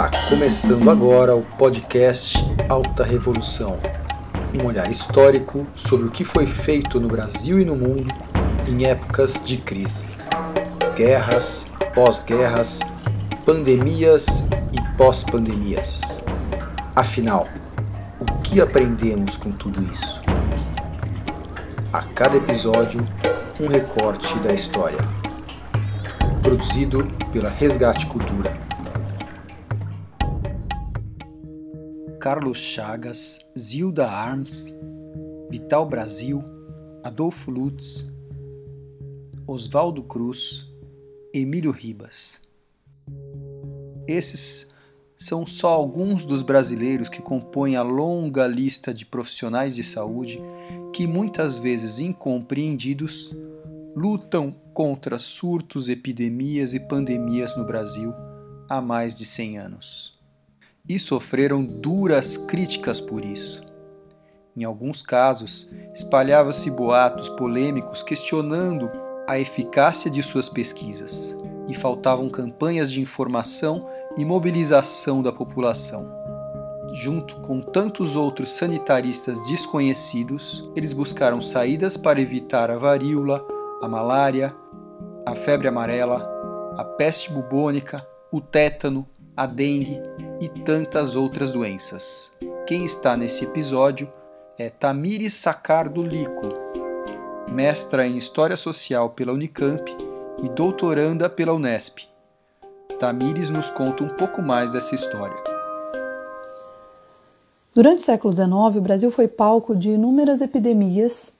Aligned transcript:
Tá 0.00 0.10
começando 0.30 0.88
agora 0.88 1.36
o 1.36 1.42
podcast 1.42 2.38
Alta 2.70 3.04
Revolução. 3.04 3.78
Um 4.54 4.64
olhar 4.64 4.90
histórico 4.90 5.66
sobre 5.76 6.06
o 6.06 6.10
que 6.10 6.24
foi 6.24 6.46
feito 6.46 6.98
no 6.98 7.06
Brasil 7.06 7.60
e 7.60 7.66
no 7.66 7.76
mundo 7.76 8.06
em 8.66 8.86
épocas 8.86 9.34
de 9.44 9.58
crise. 9.58 10.02
Guerras, 10.96 11.66
pós-guerras, 11.94 12.80
pandemias 13.44 14.24
e 14.72 14.96
pós-pandemias. 14.96 16.00
Afinal, 16.96 17.46
o 18.18 18.40
que 18.40 18.58
aprendemos 18.58 19.36
com 19.36 19.52
tudo 19.52 19.86
isso? 19.92 20.18
A 21.92 22.00
cada 22.14 22.38
episódio, 22.38 23.06
um 23.60 23.66
recorte 23.66 24.38
da 24.38 24.54
história. 24.54 25.06
Produzido 26.42 27.06
pela 27.34 27.50
Resgate 27.50 28.06
Cultura. 28.06 28.69
Carlos 32.20 32.58
Chagas, 32.58 33.40
Zilda 33.58 34.06
Arms, 34.06 34.78
Vital 35.50 35.88
Brasil, 35.88 36.44
Adolfo 37.02 37.50
Lutz, 37.50 38.06
Oswaldo 39.46 40.02
Cruz, 40.02 40.70
Emílio 41.32 41.70
Ribas. 41.70 42.42
Esses 44.06 44.70
são 45.16 45.46
só 45.46 45.70
alguns 45.70 46.26
dos 46.26 46.42
brasileiros 46.42 47.08
que 47.08 47.22
compõem 47.22 47.76
a 47.76 47.82
longa 47.82 48.46
lista 48.46 48.92
de 48.92 49.06
profissionais 49.06 49.74
de 49.74 49.82
saúde 49.82 50.38
que, 50.92 51.06
muitas 51.06 51.56
vezes 51.56 52.00
incompreendidos, 52.00 53.34
lutam 53.96 54.52
contra 54.74 55.18
surtos, 55.18 55.88
epidemias 55.88 56.74
e 56.74 56.80
pandemias 56.80 57.56
no 57.56 57.64
Brasil 57.64 58.12
há 58.68 58.78
mais 58.78 59.16
de 59.16 59.24
100 59.24 59.58
anos 59.58 60.19
e 60.94 60.98
sofreram 60.98 61.64
duras 61.64 62.36
críticas 62.36 63.00
por 63.00 63.24
isso. 63.24 63.62
Em 64.56 64.64
alguns 64.64 65.02
casos, 65.02 65.70
espalhava-se 65.94 66.68
boatos 66.68 67.28
polêmicos 67.28 68.02
questionando 68.02 68.90
a 69.28 69.38
eficácia 69.38 70.10
de 70.10 70.20
suas 70.20 70.48
pesquisas, 70.48 71.38
e 71.68 71.74
faltavam 71.74 72.28
campanhas 72.28 72.90
de 72.90 73.00
informação 73.00 73.88
e 74.16 74.24
mobilização 74.24 75.22
da 75.22 75.32
população. 75.32 76.10
Junto 76.92 77.36
com 77.36 77.60
tantos 77.60 78.16
outros 78.16 78.50
sanitaristas 78.56 79.38
desconhecidos, 79.46 80.68
eles 80.74 80.92
buscaram 80.92 81.40
saídas 81.40 81.96
para 81.96 82.20
evitar 82.20 82.68
a 82.68 82.76
varíola, 82.76 83.46
a 83.80 83.86
malária, 83.86 84.52
a 85.24 85.36
febre 85.36 85.68
amarela, 85.68 86.28
a 86.76 86.82
peste 86.82 87.32
bubônica, 87.32 88.04
o 88.32 88.40
tétano, 88.40 89.06
a 89.36 89.46
dengue 89.46 90.00
e 90.40 90.48
tantas 90.48 91.16
outras 91.16 91.52
doenças. 91.52 92.36
Quem 92.66 92.84
está 92.84 93.16
nesse 93.16 93.44
episódio 93.44 94.10
é 94.58 94.68
Tamires 94.68 95.34
Sacardo 95.34 96.02
Lico, 96.02 96.48
mestra 97.50 98.06
em 98.06 98.16
História 98.16 98.56
Social 98.56 99.10
pela 99.10 99.32
Unicamp 99.32 99.96
e 100.42 100.48
doutoranda 100.48 101.28
pela 101.28 101.52
Unesp. 101.52 102.00
Tamires 102.98 103.50
nos 103.50 103.70
conta 103.70 104.04
um 104.04 104.08
pouco 104.08 104.42
mais 104.42 104.72
dessa 104.72 104.94
história. 104.94 105.36
Durante 107.74 108.00
o 108.00 108.04
século 108.04 108.32
XIX, 108.32 108.50
o 108.76 108.80
Brasil 108.80 109.10
foi 109.10 109.28
palco 109.28 109.74
de 109.74 109.90
inúmeras 109.90 110.40
epidemias 110.40 111.32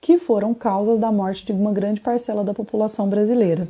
que 0.00 0.18
foram 0.18 0.52
causas 0.52 0.98
da 0.98 1.12
morte 1.12 1.46
de 1.46 1.52
uma 1.52 1.72
grande 1.72 2.00
parcela 2.00 2.42
da 2.42 2.52
população 2.52 3.08
brasileira. 3.08 3.68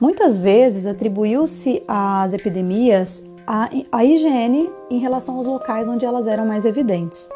Muitas 0.00 0.36
vezes 0.36 0.86
atribuiu-se 0.86 1.82
às 1.88 2.32
epidemias 2.32 3.20
a, 3.44 3.68
a 3.90 4.04
higiene 4.04 4.70
em 4.88 4.98
relação 4.98 5.36
aos 5.36 5.46
locais 5.46 5.88
onde 5.88 6.04
elas 6.04 6.28
eram 6.28 6.46
mais 6.46 6.64
evidentes. 6.64 7.28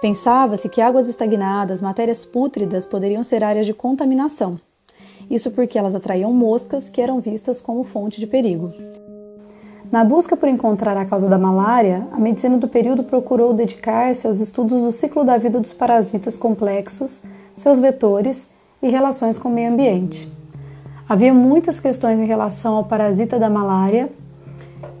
Pensava-se 0.00 0.66
que 0.70 0.80
águas 0.80 1.10
estagnadas, 1.10 1.82
matérias 1.82 2.24
pútridas 2.24 2.86
poderiam 2.86 3.22
ser 3.22 3.44
áreas 3.44 3.66
de 3.66 3.74
contaminação. 3.74 4.56
Isso 5.28 5.50
porque 5.50 5.78
elas 5.78 5.94
atraíam 5.94 6.32
moscas 6.32 6.88
que 6.88 7.02
eram 7.02 7.20
vistas 7.20 7.60
como 7.60 7.84
fonte 7.84 8.18
de 8.18 8.26
perigo. 8.26 8.72
Na 9.92 10.02
busca 10.02 10.34
por 10.38 10.48
encontrar 10.48 10.96
a 10.96 11.04
causa 11.04 11.28
da 11.28 11.36
malária, 11.36 12.08
a 12.12 12.18
medicina 12.18 12.56
do 12.56 12.66
período 12.66 13.04
procurou 13.04 13.52
dedicar-se 13.52 14.26
aos 14.26 14.40
estudos 14.40 14.80
do 14.80 14.90
ciclo 14.90 15.22
da 15.22 15.36
vida 15.36 15.60
dos 15.60 15.74
parasitas 15.74 16.34
complexos, 16.34 17.20
seus 17.54 17.78
vetores 17.78 18.48
e 18.82 18.88
relações 18.88 19.36
com 19.36 19.50
o 19.50 19.52
meio 19.52 19.70
ambiente. 19.70 20.39
Havia 21.10 21.34
muitas 21.34 21.80
questões 21.80 22.20
em 22.20 22.24
relação 22.24 22.76
ao 22.76 22.84
parasita 22.84 23.36
da 23.36 23.50
malária 23.50 24.12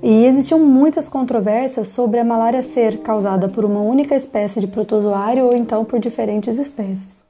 e 0.02 0.24
existiam 0.26 0.58
muitas 0.58 1.08
controvérsias 1.08 1.86
sobre 1.86 2.18
a 2.18 2.24
malária 2.24 2.64
ser 2.64 2.98
causada 2.98 3.48
por 3.48 3.64
uma 3.64 3.80
única 3.80 4.16
espécie 4.16 4.58
de 4.58 4.66
protozoário 4.66 5.44
ou 5.44 5.54
então 5.54 5.84
por 5.84 6.00
diferentes 6.00 6.58
espécies. 6.58 7.22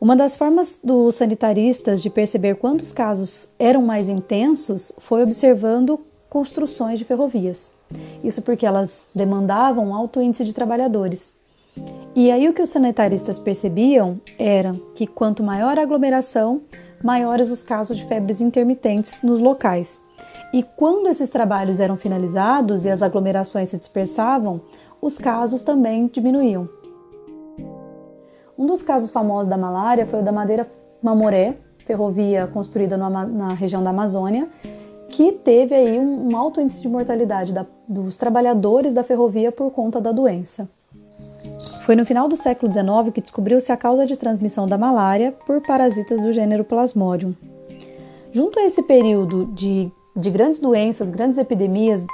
Uma 0.00 0.16
das 0.16 0.34
formas 0.34 0.78
dos 0.82 1.16
sanitaristas 1.16 2.00
de 2.00 2.08
perceber 2.08 2.54
quando 2.54 2.80
os 2.80 2.90
casos 2.90 3.50
eram 3.58 3.82
mais 3.82 4.08
intensos 4.08 4.92
foi 4.96 5.22
observando 5.22 6.00
construções 6.30 6.98
de 6.98 7.04
ferrovias. 7.04 7.70
Isso 8.24 8.40
porque 8.40 8.64
elas 8.64 9.04
demandavam 9.14 9.94
alto 9.94 10.22
índice 10.22 10.44
de 10.44 10.54
trabalhadores. 10.54 11.38
E 12.14 12.30
aí 12.30 12.48
o 12.48 12.52
que 12.52 12.62
os 12.62 12.68
sanitaristas 12.68 13.38
percebiam 13.38 14.20
era 14.36 14.74
que 14.94 15.06
quanto 15.06 15.44
maior 15.44 15.78
a 15.78 15.82
aglomeração, 15.82 16.62
maiores 17.02 17.50
os 17.50 17.62
casos 17.62 17.96
de 17.96 18.04
febres 18.06 18.40
intermitentes 18.40 19.22
nos 19.22 19.40
locais. 19.40 20.00
E 20.52 20.62
quando 20.62 21.08
esses 21.08 21.30
trabalhos 21.30 21.78
eram 21.78 21.96
finalizados 21.96 22.84
e 22.84 22.90
as 22.90 23.00
aglomerações 23.00 23.68
se 23.68 23.78
dispersavam, 23.78 24.60
os 25.00 25.18
casos 25.18 25.62
também 25.62 26.08
diminuíam. 26.08 26.68
Um 28.58 28.66
dos 28.66 28.82
casos 28.82 29.10
famosos 29.10 29.48
da 29.48 29.56
malária 29.56 30.06
foi 30.06 30.20
o 30.20 30.24
da 30.24 30.32
Madeira 30.32 30.70
Mamoré, 31.00 31.56
ferrovia 31.86 32.46
construída 32.48 32.96
na 32.96 33.54
região 33.54 33.82
da 33.82 33.90
Amazônia, 33.90 34.48
que 35.08 35.32
teve 35.32 35.74
aí 35.74 35.98
um, 35.98 36.36
alto 36.36 36.60
índice 36.60 36.82
de 36.82 36.88
mortalidade 36.88 37.52
da, 37.52 37.64
dos 37.88 38.16
trabalhadores 38.16 38.92
da 38.92 39.02
ferrovia 39.02 39.50
por 39.50 39.70
conta 39.70 40.00
da 40.00 40.12
doença. 40.12 40.68
Foi 41.90 41.96
no 41.96 42.06
final 42.06 42.28
do 42.28 42.36
século 42.36 42.72
XIX 42.72 43.12
que 43.12 43.20
descobriu-se 43.20 43.72
a 43.72 43.76
causa 43.76 44.06
de 44.06 44.16
transmissão 44.16 44.64
da 44.64 44.78
malária 44.78 45.34
por 45.44 45.60
parasitas 45.60 46.20
do 46.20 46.30
gênero 46.30 46.62
Plasmodium. 46.62 47.34
Junto 48.30 48.60
a 48.60 48.62
esse 48.62 48.80
período 48.84 49.46
de, 49.46 49.90
de 50.14 50.30
grandes 50.30 50.60
doenças, 50.60 51.10
grandes 51.10 51.36
epidemias 51.36 52.06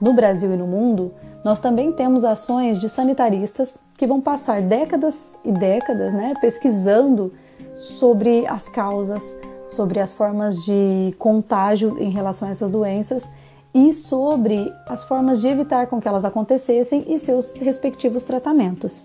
no 0.00 0.14
Brasil 0.14 0.54
e 0.54 0.56
no 0.56 0.68
mundo, 0.68 1.12
nós 1.44 1.58
também 1.58 1.90
temos 1.90 2.24
ações 2.24 2.80
de 2.80 2.88
sanitaristas 2.88 3.76
que 3.98 4.06
vão 4.06 4.20
passar 4.20 4.62
décadas 4.62 5.36
e 5.44 5.50
décadas 5.50 6.14
né, 6.14 6.34
pesquisando 6.40 7.32
sobre 7.74 8.46
as 8.46 8.68
causas, 8.68 9.36
sobre 9.66 9.98
as 9.98 10.12
formas 10.12 10.54
de 10.64 11.12
contágio 11.18 12.00
em 12.00 12.10
relação 12.10 12.46
a 12.46 12.52
essas 12.52 12.70
doenças 12.70 13.28
e 13.74 13.92
sobre 13.92 14.72
as 14.86 15.02
formas 15.02 15.40
de 15.40 15.48
evitar 15.48 15.88
com 15.88 16.00
que 16.00 16.06
elas 16.06 16.24
acontecessem 16.24 17.04
e 17.08 17.18
seus 17.18 17.54
respectivos 17.54 18.22
tratamentos. 18.22 19.04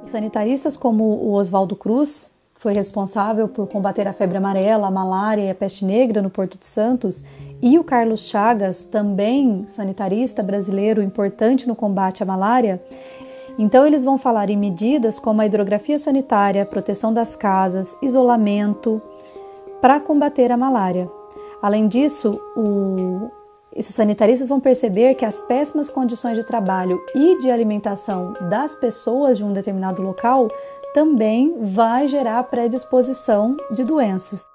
Sanitaristas 0.00 0.76
como 0.76 1.04
o 1.04 1.32
Oswaldo 1.32 1.74
Cruz, 1.74 2.30
foi 2.62 2.74
responsável 2.74 3.48
por 3.48 3.66
combater 3.66 4.06
a 4.06 4.12
febre 4.12 4.38
amarela, 4.38 4.86
a 4.86 4.90
malária 4.90 5.42
e 5.42 5.50
a 5.50 5.54
peste 5.54 5.84
negra 5.84 6.22
no 6.22 6.30
Porto 6.30 6.56
de 6.56 6.64
Santos, 6.64 7.24
e 7.60 7.76
o 7.76 7.82
Carlos 7.82 8.28
Chagas, 8.28 8.84
também 8.84 9.64
sanitarista 9.66 10.44
brasileiro 10.44 11.02
importante 11.02 11.66
no 11.66 11.74
combate 11.74 12.22
à 12.22 12.26
malária. 12.26 12.80
Então, 13.58 13.84
eles 13.84 14.04
vão 14.04 14.16
falar 14.16 14.48
em 14.48 14.56
medidas 14.56 15.18
como 15.18 15.40
a 15.40 15.46
hidrografia 15.46 15.98
sanitária, 15.98 16.64
proteção 16.64 17.12
das 17.12 17.34
casas, 17.34 17.96
isolamento, 18.00 19.02
para 19.80 19.98
combater 19.98 20.52
a 20.52 20.56
malária. 20.56 21.10
Além 21.60 21.88
disso, 21.88 22.40
o, 22.56 23.28
esses 23.74 23.94
sanitaristas 23.94 24.48
vão 24.48 24.60
perceber 24.60 25.14
que 25.14 25.24
as 25.24 25.40
péssimas 25.42 25.88
condições 25.88 26.36
de 26.36 26.44
trabalho 26.44 27.00
e 27.14 27.38
de 27.38 27.50
alimentação 27.50 28.34
das 28.48 28.74
pessoas 28.74 29.38
de 29.38 29.44
um 29.44 29.52
determinado 29.52 30.02
local 30.02 30.48
também 30.92 31.56
vai 31.60 32.06
gerar 32.06 32.42
predisposição 32.44 33.56
de 33.70 33.82
doenças. 33.82 34.50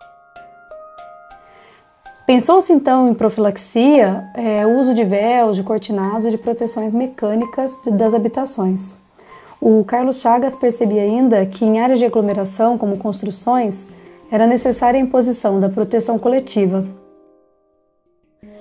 Pensou-se 2.28 2.72
então 2.74 3.10
em 3.10 3.14
profilaxia, 3.14 4.30
é, 4.36 4.68
uso 4.68 4.94
de 4.94 5.04
véus, 5.04 5.56
de 5.56 5.64
cortinados 5.64 6.26
e 6.26 6.30
de 6.32 6.38
proteções 6.38 6.94
mecânicas 6.94 7.80
das 7.94 8.14
habitações. 8.14 8.94
O 9.60 9.84
Carlos 9.86 10.20
Chagas 10.20 10.54
percebia 10.54 11.02
ainda 11.02 11.46
que 11.46 11.66
em 11.66 11.80
áreas 11.80 11.98
de 11.98 12.06
aglomeração, 12.06 12.78
como 12.78 12.98
construções, 12.98 13.88
era 14.30 14.46
necessária 14.46 15.00
a 15.00 15.04
imposição 15.04 15.60
da 15.60 15.70
proteção 15.70 16.20
coletiva, 16.20 16.86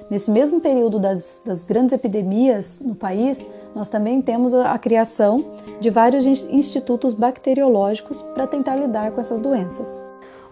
Nesse 0.09 0.31
mesmo 0.31 0.61
período 0.61 1.01
das, 1.01 1.43
das 1.45 1.65
grandes 1.65 1.93
epidemias 1.93 2.79
no 2.81 2.95
país, 2.95 3.47
nós 3.75 3.89
também 3.89 4.23
temos 4.23 4.55
a, 4.55 4.73
a 4.73 4.79
criação 4.79 5.45
de 5.81 5.91
vários 5.91 6.25
institutos 6.27 7.13
bacteriológicos 7.13 8.23
para 8.23 8.47
tentar 8.47 8.77
lidar 8.77 9.11
com 9.11 9.21
essas 9.21 9.41
doenças. 9.41 10.03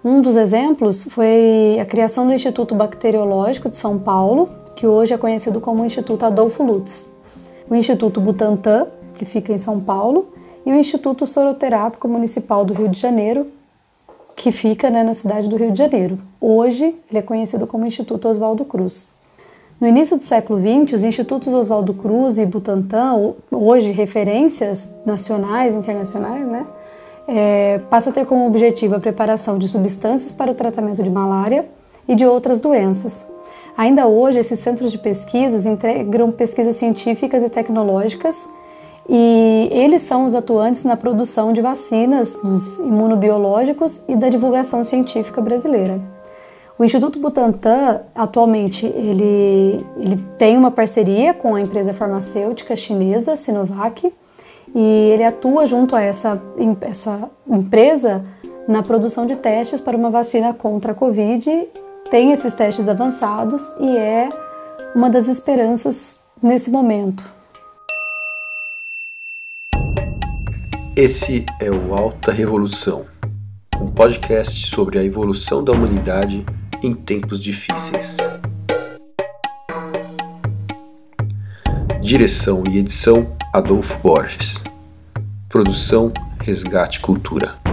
Um 0.04 0.20
dos 0.20 0.36
exemplos 0.36 1.04
foi 1.04 1.78
a 1.80 1.86
criação 1.86 2.26
do 2.26 2.34
Instituto 2.34 2.74
Bacteriológico 2.74 3.70
de 3.70 3.76
São 3.76 3.98
Paulo, 3.98 4.50
que 4.76 4.86
hoje 4.86 5.14
é 5.14 5.16
conhecido 5.16 5.60
como 5.60 5.84
Instituto 5.84 6.26
Adolfo 6.26 6.62
Lutz. 6.62 7.08
O 7.70 7.74
Instituto 7.74 8.20
Butantan, 8.20 8.88
que 9.14 9.24
fica 9.24 9.52
em 9.52 9.56
São 9.56 9.80
Paulo, 9.80 10.28
e 10.66 10.70
o 10.70 10.74
Instituto 10.74 11.26
Soroterápico 11.26 12.06
Municipal 12.08 12.64
do 12.64 12.74
Rio 12.74 12.88
de 12.88 12.98
Janeiro, 13.00 13.46
que 14.36 14.50
fica 14.50 14.90
né, 14.90 15.02
na 15.02 15.14
cidade 15.14 15.48
do 15.48 15.56
Rio 15.56 15.70
de 15.70 15.78
Janeiro. 15.78 16.18
Hoje 16.40 16.94
ele 17.08 17.18
é 17.18 17.22
conhecido 17.22 17.66
como 17.66 17.86
Instituto 17.86 18.28
Oswaldo 18.28 18.64
Cruz. 18.64 19.13
No 19.84 19.88
início 19.88 20.16
do 20.16 20.22
século 20.22 20.58
XX, 20.58 20.94
os 20.94 21.04
institutos 21.04 21.52
Oswaldo 21.52 21.92
Cruz 21.92 22.38
e 22.38 22.46
Butantan, 22.46 23.34
hoje 23.50 23.92
referências 23.92 24.88
nacionais 25.04 25.74
e 25.74 25.78
internacionais, 25.78 26.46
né, 26.46 26.64
é, 27.28 27.80
passa 27.90 28.08
a 28.08 28.12
ter 28.14 28.24
como 28.24 28.46
objetivo 28.46 28.94
a 28.94 28.98
preparação 28.98 29.58
de 29.58 29.68
substâncias 29.68 30.32
para 30.32 30.50
o 30.50 30.54
tratamento 30.54 31.02
de 31.02 31.10
malária 31.10 31.66
e 32.08 32.14
de 32.14 32.24
outras 32.24 32.58
doenças. 32.58 33.26
Ainda 33.76 34.06
hoje, 34.06 34.38
esses 34.38 34.58
centros 34.58 34.90
de 34.90 34.96
pesquisas 34.96 35.66
integram 35.66 36.32
pesquisas 36.32 36.76
científicas 36.76 37.42
e 37.42 37.50
tecnológicas 37.50 38.48
e 39.06 39.68
eles 39.70 40.00
são 40.00 40.24
os 40.24 40.34
atuantes 40.34 40.82
na 40.82 40.96
produção 40.96 41.52
de 41.52 41.60
vacinas, 41.60 42.32
dos 42.42 42.78
imunobiológicos 42.78 44.00
e 44.08 44.16
da 44.16 44.30
divulgação 44.30 44.82
científica 44.82 45.42
brasileira. 45.42 46.13
O 46.76 46.82
Instituto 46.82 47.20
Butantan, 47.20 48.00
atualmente, 48.16 48.84
ele, 48.84 49.86
ele 49.96 50.24
tem 50.36 50.58
uma 50.58 50.72
parceria 50.72 51.32
com 51.32 51.54
a 51.54 51.60
empresa 51.60 51.94
farmacêutica 51.94 52.74
chinesa 52.74 53.36
Sinovac 53.36 54.12
e 54.74 55.10
ele 55.12 55.22
atua 55.22 55.66
junto 55.66 55.94
a 55.94 56.02
essa, 56.02 56.42
essa 56.80 57.30
empresa 57.48 58.24
na 58.66 58.82
produção 58.82 59.24
de 59.24 59.36
testes 59.36 59.80
para 59.80 59.96
uma 59.96 60.10
vacina 60.10 60.52
contra 60.52 60.90
a 60.90 60.94
Covid. 60.96 61.48
Tem 62.10 62.32
esses 62.32 62.52
testes 62.52 62.88
avançados 62.88 63.72
e 63.78 63.96
é 63.96 64.28
uma 64.96 65.08
das 65.08 65.28
esperanças 65.28 66.18
nesse 66.42 66.72
momento. 66.72 67.32
Esse 70.96 71.46
é 71.60 71.70
o 71.70 71.94
Alta 71.94 72.32
Revolução, 72.32 73.04
um 73.80 73.86
podcast 73.92 74.66
sobre 74.66 74.98
a 74.98 75.04
evolução 75.04 75.62
da 75.62 75.70
humanidade 75.72 76.44
em 76.84 76.94
tempos 76.94 77.40
difíceis. 77.40 78.18
Direção 82.02 82.62
e 82.70 82.78
edição 82.78 83.34
Adolfo 83.54 83.98
Borges. 84.02 84.62
Produção 85.48 86.12
Resgate 86.42 87.00
Cultura. 87.00 87.63